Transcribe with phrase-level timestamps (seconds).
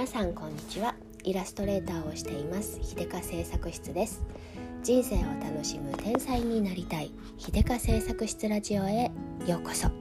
[0.00, 0.94] 皆さんこんにちは。
[1.24, 2.80] イラストレーターをしています。
[2.82, 4.24] 秀香製作室です。
[4.82, 7.10] 人生を楽しむ天才になりたい。
[7.36, 9.10] 秀香製作室ラジオへ
[9.46, 9.88] ようこそ。
[9.88, 9.92] は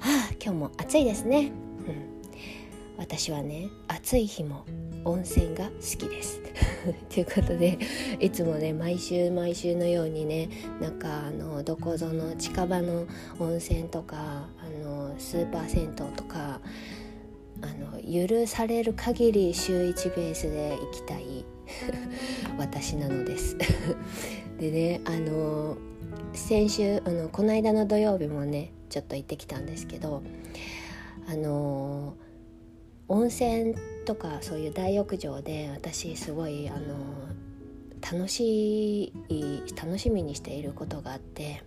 [0.00, 1.52] あ今日も暑いですね、
[1.86, 4.64] うん、私はね暑い日も
[5.04, 6.40] 温泉が好きです。
[7.08, 7.78] ということで
[8.18, 10.48] いつもね毎週毎週のようにね
[10.80, 13.06] なんかあのどこぞの近場の
[13.38, 16.60] 温泉とかあのスーパー銭湯とか
[17.62, 21.44] あの許される限り週1ベースで行きたい。
[22.58, 23.56] 私なのです。
[24.58, 25.76] でねあの
[26.34, 30.22] 先週あのこの間の土曜日もねちょっと行ってきたんですけど
[31.26, 32.14] あの
[33.08, 33.74] 温泉
[34.04, 36.96] とかそういう大浴場で私すごいあの
[38.00, 41.62] 楽しい楽しみにしていることがあって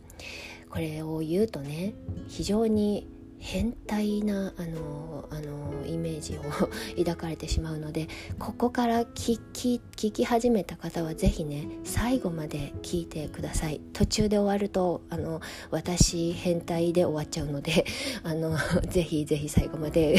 [0.69, 1.93] これを言うとね
[2.27, 3.07] 非常に
[3.45, 6.41] 変態なあのあのイメージを
[6.97, 8.07] 抱かれてしまうので
[8.39, 13.81] ここから聞き聞き始めた方は是非ね最後まで聞いてください。
[13.93, 17.85] 途中で終わるとあの私変態で終わっちゃうので
[18.23, 18.57] あの
[18.89, 20.17] ぜひぜひ最後まで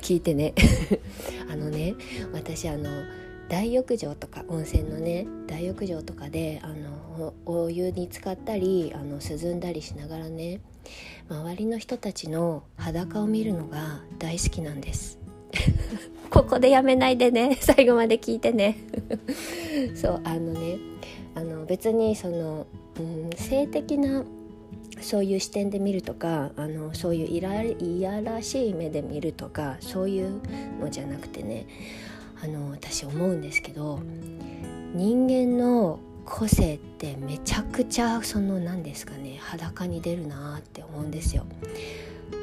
[0.00, 0.54] 聞いてね。
[1.50, 1.96] あのね
[2.32, 2.88] 私あの
[3.48, 10.60] 大浴場とか温泉のね大浴場とかであのお湯に浸かったりあの涼んだりしながらね
[11.28, 15.18] 周りの人たちの裸を見るのが大好きなんです。
[16.30, 18.78] ここでやめないでね 最後まで聞いてね。
[19.94, 20.78] そうあのね
[21.34, 22.66] あの別にその、
[22.98, 24.24] うん、性的な
[25.00, 30.40] そういう視点で見るとかあのそういういらいやらしい目で見るとかそういう
[30.80, 31.66] のじゃなくてね
[32.42, 34.00] あの私思うんですけど
[34.94, 41.46] 人間の個性ってめちゃくちゃその何ですかね裸に出るなって思うんですよ。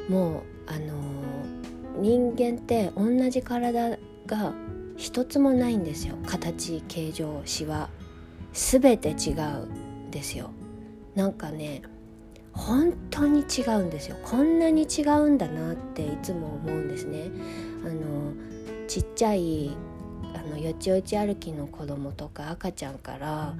[0.08, 0.94] もうあの
[1.98, 4.52] 人間って同じ体が
[4.96, 6.16] 一つもないんですよ。
[6.26, 7.88] 形形状シワ。
[8.52, 10.50] 全て違うんですよ。
[11.14, 11.82] なんかね
[12.52, 14.16] 本当に違うんですよ。
[14.22, 17.30] こんなに違うんだなっていつも思うんですね。
[17.84, 18.34] あの
[18.88, 19.70] ちっちゃい
[20.34, 23.54] あのよちよち歩きの子供とか赤ちゃんからあ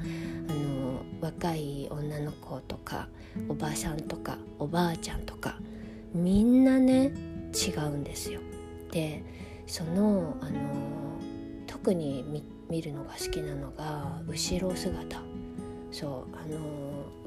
[0.53, 3.09] の若い女の子とか
[3.49, 5.57] おばさんとかおばあちゃんとか
[6.15, 7.13] みんなね
[7.55, 8.41] 違うんですよ。
[8.91, 9.23] で
[9.67, 10.59] そのあの
[11.67, 15.21] 特に見るのが好きなのが後ろ姿。
[15.93, 16.59] そうあの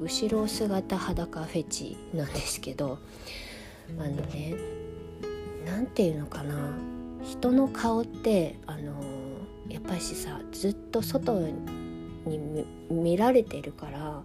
[0.00, 2.98] 後ろ姿裸フェチなんですけど
[3.98, 4.54] あのね
[5.66, 6.54] 何て言うのかな。
[7.24, 8.92] 人の顔ってあの
[9.68, 11.38] やっぱりさずっと外
[12.26, 14.22] に見られてるから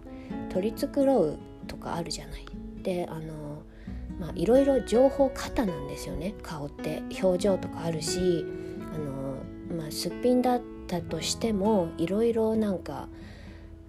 [0.50, 2.46] 取り繕うとかあるじゃない。
[2.82, 3.62] であの
[4.18, 8.44] まあいろいろ情報過多なんですよね顔って表情とかあるし
[8.94, 9.36] あの、
[9.76, 13.08] まあ、すっぴんだったとしてもいろいろなんか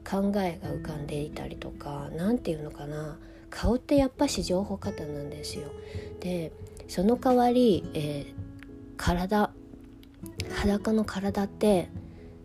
[0.09, 3.17] 考えが浮かんでいたりとか何て言うのかな
[3.49, 5.69] 顔ってやっぱし情報過多なんですよ。
[6.19, 6.51] で
[6.87, 8.33] その代わり、えー、
[8.97, 9.50] 体
[10.61, 11.89] 裸の体って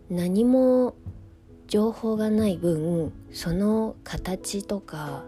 [0.09, 0.95] 何も
[1.67, 5.23] 情報がない分その形とか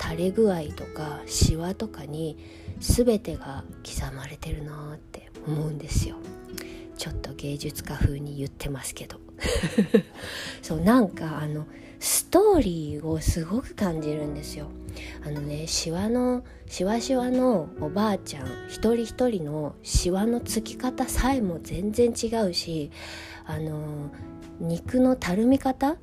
[0.00, 2.38] 垂れ具合とかシワとかに
[2.78, 6.16] 全てが刻まれてるなって思うんですよ。
[6.96, 9.18] ちょっと芸術家風に言ってますけど。
[10.62, 11.66] そうなんかあの
[12.00, 14.68] ストーリーをすごく感じるんですよ。
[15.26, 22.90] あのねシワのシワシワのおばあちゃん一人一人のシワのつき方さえも全然違うし
[23.46, 24.10] あの
[24.60, 25.96] 肉のたるみ方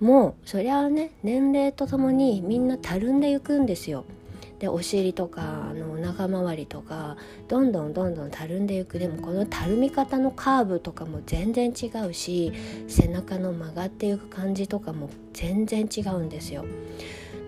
[0.00, 4.04] もそりゃあね年齢とともにみんなたるんでいくんですよ。
[4.60, 7.16] でお尻とかあのお腹周りとか
[7.48, 12.52] どんどんどんどんたるんでいくでもこのたるみ方のカーブとかも全然違うし
[12.86, 16.66] 背中の曲がっていく感じとかも全然違うんですよ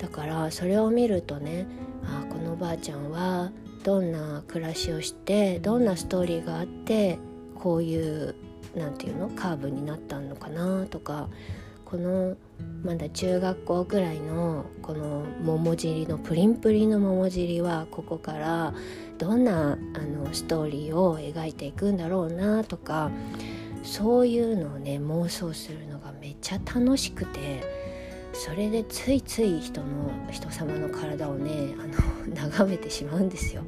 [0.02, 1.66] だからそれを見るとね
[2.04, 3.52] あこのおばあちゃんは
[3.84, 7.18] どんな暮らしをしてどんなストーリーがあって
[7.54, 8.34] こういう
[8.76, 11.28] 何て言うのカーブになったのかなとか
[11.84, 12.36] この
[12.82, 18.74] まだ中学校ぐらいのこの桃尻のプリンプリンの桃尻はここから
[19.18, 23.10] どんなあのストーリーを描いていくんだろうなとか
[23.84, 27.62] そういうのをね妄想するのがめっちゃ楽しくて
[28.32, 33.62] それでついつい人の人様の体をねあの 眺めてしまうんですよ。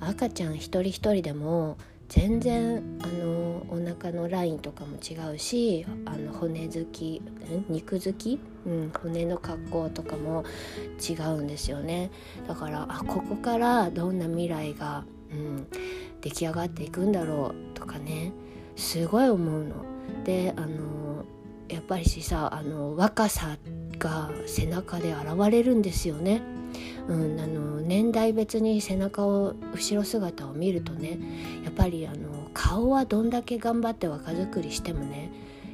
[0.00, 1.76] うん、赤ちゃん一人一人でも
[2.08, 7.22] 全然あのお腹のラインとかも違うしあの骨好き
[7.70, 10.44] 肉好き、うん、骨の格好とかも
[11.00, 12.10] 違うんですよね
[12.46, 15.66] だからあここからどんな未来が、うん、
[16.20, 18.32] 出来上がっていくんだろうとかね
[18.76, 19.74] すごい思うの。
[20.24, 21.24] であの
[21.72, 23.56] やっぱりしさあの若さ
[23.98, 26.42] が背中で現れるんですよね。
[27.08, 31.18] うん、あの年代別に背中を後ろ姿を見るとね
[31.64, 35.30] やっぱりあの顔はどんだけ頑張って若作りしてもね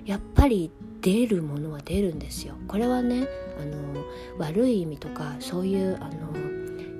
[0.07, 0.71] やっぱり
[1.03, 2.55] 出るものは出るんですよ。
[2.67, 3.27] これはね
[3.61, 4.05] あの
[4.39, 6.49] 悪い意味とかそういうあの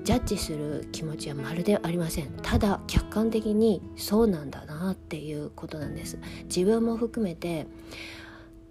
[0.03, 7.67] ジャッジする気持ちはまるでありませんただ客観的にそうなんだなっていうことなんです自分も含めて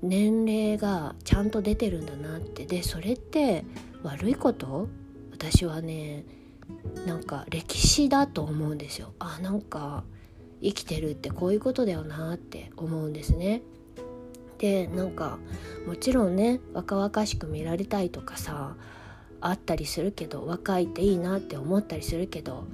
[0.02, 2.66] 年齢がちゃんと出てるんだなって。
[2.66, 3.64] でそれって
[4.02, 4.88] 悪いこと？
[5.32, 6.24] 私はね
[7.06, 9.12] なんか歴史だと思うんですよ。
[9.18, 10.04] あなんか
[10.60, 13.62] 生きてるってこういうことだよなって思うんですね。
[14.58, 15.38] でなんか
[15.86, 18.74] もちろんね若々しく見られたいとかさ
[19.40, 22.64] あったりするけど若いっていいなって思ったりするけど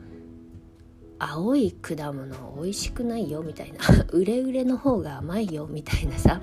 [1.19, 3.79] 青い果物美味しくないよみたいな
[4.09, 6.41] うれうれの方が甘いよみたいなさ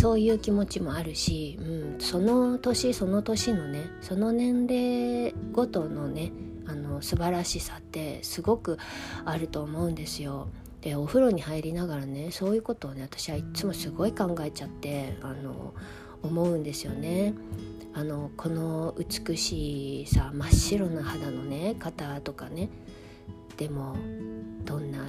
[0.00, 6.30] そういう気持ちもあるし、うん、その年その年のねその年齢ごとのね
[6.68, 8.78] あの素晴らしさってすごく
[9.24, 10.48] あると思うんですよ。
[10.82, 15.74] でお風呂に入りながらねそういうことをね私はいつもすごい考えちゃってあの
[16.22, 17.34] 思うんですよね。
[17.92, 22.70] あのこの美しいさ真っ白な肌のね方とかね
[23.56, 23.96] でも
[24.64, 25.00] どんな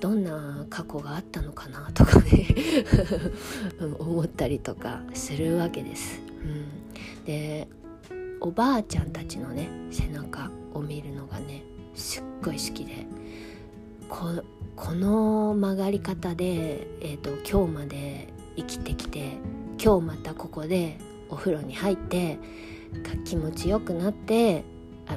[0.00, 2.46] どんな過去があったのかなとかね。
[3.98, 6.20] 思ったりとかするわけです。
[6.42, 7.68] うん、で
[8.40, 11.64] おばあちゃんたちのね背中を見るのがね
[11.94, 13.06] すっごい好きで。
[14.08, 19.32] この曲がり方で、えーと今日まで生きてきて
[19.82, 20.98] 今日またここで
[21.28, 22.38] お風呂に入って
[23.24, 24.64] 気持ちよくなって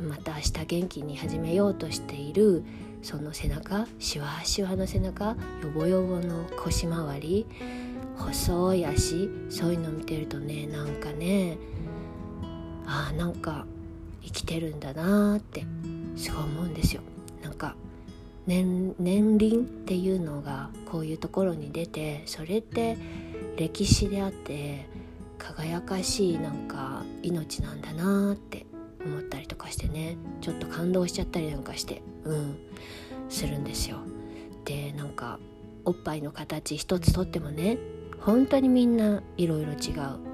[0.07, 2.63] また明日元気に始めようとしている
[3.01, 5.35] その背中シワシワの背中よ
[5.73, 7.45] ぼよぼの腰回り
[8.17, 11.57] 細い足そういうの見てるとねなんかね
[12.85, 13.65] ああなんか
[14.21, 15.65] 生きてるんだなーって
[16.15, 17.01] すごい思うんですよ。
[17.41, 17.75] なんか
[18.45, 22.97] 年年輪っていうのがこういうところに出てそれって
[23.57, 24.87] 歴史であって
[25.37, 28.65] 輝かしいなんか命なんだなって
[29.03, 32.57] 思ったりとかしてねちょっと感動しちゃったりなんかしてうん。
[33.29, 33.97] するんですよ。
[34.65, 35.39] でなんか
[35.85, 37.77] おっぱいの形一つとってもね
[38.19, 39.77] 本当にみんないろいろ違う。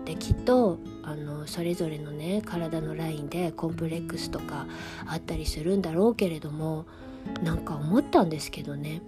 [0.06, 4.66] できっとあのそれぞれのね体のラインでコンプレックスとか
[5.06, 6.86] あったりするんだろうけれども
[7.44, 9.02] なんか思ったんですけどね。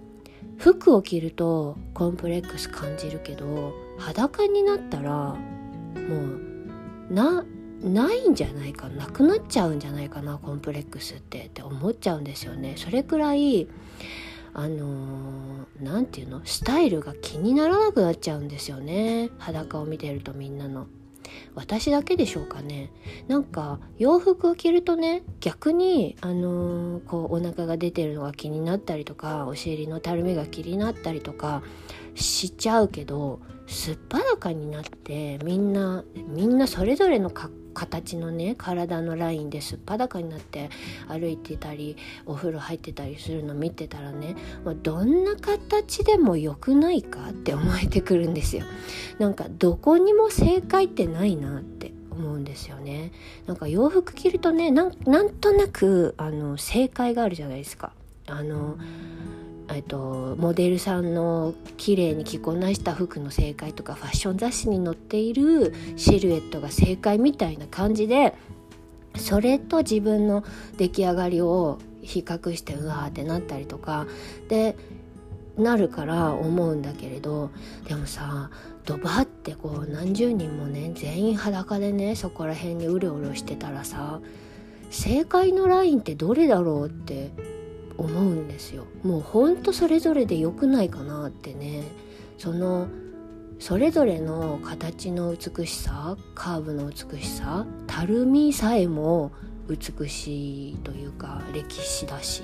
[0.56, 5.36] 服を着るとコンプレックス感じるけど裸になったらも
[7.10, 7.44] うな
[7.82, 9.06] ないんじゃないかな。
[9.06, 12.74] くなっちゃうんじゃないかなコンプレックスってって思っちゃうんですよね。
[12.76, 13.68] それくらい
[14.52, 16.42] あの何、て言うの？
[16.44, 19.30] スタイルが気にならなくなっちゃうんですよね。
[19.38, 20.86] 裸を見てるとみんなの。
[21.54, 22.90] 私だけでしょうかね。
[23.28, 31.62] なんか洋服を着るとね逆にあのー、こうお腹が出てるのが気になったりとかお尻のたるみが気になったりとか
[32.16, 37.30] しちゃうけどすっぱだかになってみんなみんなそれぞれの
[37.74, 40.70] 形のね体のラインですっぱだかになって
[41.08, 41.96] 歩いてたり
[42.26, 44.36] お風呂入ってたりするの見てたらね
[44.82, 48.64] どんな形でも良くないかって思えてくるんですよ。
[49.18, 53.12] なんかどこにも正解ってないなって思うんですよね。
[53.46, 54.92] なんか洋服着るとねなん
[55.30, 57.92] となくあの正解があるじゃないですか。
[58.26, 58.76] あの
[59.72, 68.34] えっと、モデルさんの綺麗に着こなした服の正解とかファッション雑誌に載っているシルエットが正解みたいな感じで
[69.16, 70.44] それと自分の
[70.76, 74.06] 出来上がりを比較してうわーってなったりとか
[74.48, 74.76] で
[75.56, 77.50] なるから思うんだけれど
[77.86, 78.50] でもさ
[78.86, 84.20] ドバってこう何十人もね全員裸でねそこら辺にうろうろしてたらさ
[84.90, 87.30] 正解のラインってどれだろうって
[88.00, 88.84] 思うんですよ。
[89.02, 91.84] もうほんとそれぞれで良くないかなってね。
[92.38, 92.88] その
[93.58, 99.32] それぞれの形の美しさカーブの美しさたるみさえも
[99.68, 102.42] 美しいというか歴史だし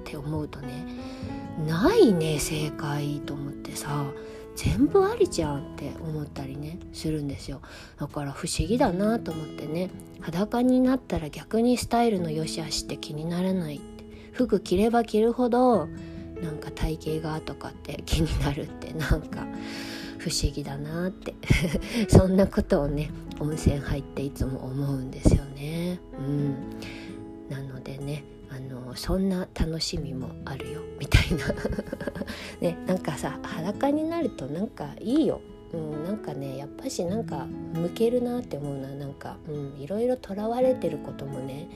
[0.00, 0.86] って思うとね
[1.66, 4.06] ないね正解と思ってさ
[4.56, 7.60] 全部ありじゃんって思ったりねするんですよ。
[7.98, 13.80] だから不思議だなと思ってね裸になったら逆にスタイルの良し悪しって気にならない。
[14.34, 15.88] 服着れば着るほど
[16.42, 19.46] なんか体型がとかって気になるってなんか
[20.18, 21.34] 不思議だなって。
[22.08, 23.10] そんなことをね
[23.40, 26.00] 温泉入っていつも思うんですよね。
[26.18, 26.54] うん、
[27.48, 31.46] なのでねあのそんな楽しみもあるよみたいな。
[32.60, 35.40] ねなんかさ裸になるとなんかいいよ。
[35.72, 41.68] うん、なんかねやっぱしなんか向けるなって思うななんか、うん、いろいろとらわれてることもね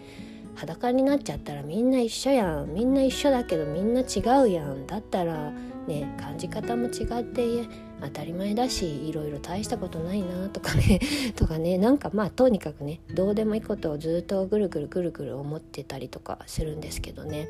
[0.58, 2.74] 裸になっちゃったらみんな一緒やん。
[2.74, 4.88] みんな一緒だけどみんな違うやん。
[4.88, 5.52] だったら
[5.86, 7.68] ね感じ方も違って
[8.00, 11.00] 当たり前だしいろいろ大したことないなとかね
[11.36, 17.48] とかねなんかまあとにかくねどうでもいいことをずっとぐるぐるぐるぐる思ってたりとかするんですけどね。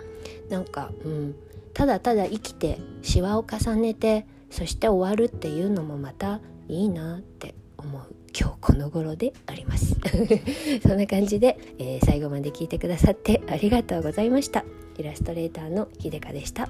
[0.51, 1.35] なんかうん
[1.73, 8.18] ただただ生きてシワを重ねてそして終わるっていうのもまたいいなって思う。
[8.39, 9.97] 今日この頃であります。
[10.83, 14.65] そんな感じで、えー、最後まで聞いてくださってありがとうございました。
[14.99, 16.69] イラストレーターのひでかでした。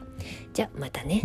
[0.53, 1.23] じゃあまたね。